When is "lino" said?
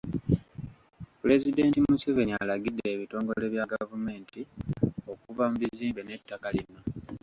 6.55-6.79